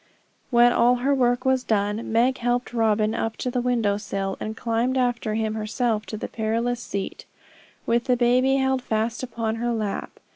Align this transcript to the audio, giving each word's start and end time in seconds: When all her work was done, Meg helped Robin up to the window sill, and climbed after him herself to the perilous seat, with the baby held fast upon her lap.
When 0.49 0.73
all 0.73 0.95
her 0.95 1.13
work 1.13 1.45
was 1.45 1.63
done, 1.63 2.11
Meg 2.11 2.39
helped 2.39 2.73
Robin 2.73 3.13
up 3.13 3.37
to 3.37 3.51
the 3.51 3.61
window 3.61 3.97
sill, 3.97 4.35
and 4.39 4.57
climbed 4.57 4.97
after 4.97 5.35
him 5.35 5.53
herself 5.53 6.07
to 6.07 6.17
the 6.17 6.27
perilous 6.27 6.79
seat, 6.79 7.27
with 7.85 8.05
the 8.05 8.17
baby 8.17 8.55
held 8.55 8.81
fast 8.81 9.21
upon 9.21 9.57
her 9.57 9.71
lap. 9.71 10.19